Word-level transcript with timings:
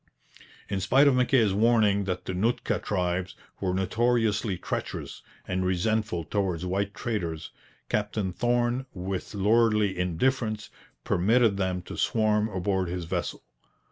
In 0.67 0.79
spite 0.79 1.07
of 1.07 1.13
Mackay's 1.13 1.53
warning 1.53 2.05
that 2.05 2.25
the 2.25 2.33
Nootka 2.33 2.79
tribes 2.79 3.35
were 3.59 3.71
notoriously 3.71 4.57
treacherous 4.57 5.21
and 5.47 5.63
resentful 5.63 6.23
towards 6.23 6.65
white 6.65 6.95
traders, 6.95 7.51
Captain 7.87 8.33
Thorn 8.33 8.87
with 8.95 9.35
lordly 9.35 9.95
indifference 9.95 10.71
permitted 11.03 11.57
them 11.57 11.83
to 11.83 11.97
swarm 11.97 12.49
aboard 12.49 12.87
his 12.89 13.03
vessel. 13.05 13.43